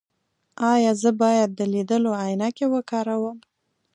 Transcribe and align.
ایا 0.73 0.91
زه 1.01 1.09
باید 1.21 1.49
د 1.53 1.61
لیدلو 1.73 2.11
عینکې 2.23 2.65
وکاروم؟ 2.73 3.37